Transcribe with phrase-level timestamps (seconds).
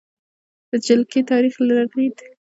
[0.69, 2.17] د جلکې تاریخې لرلید: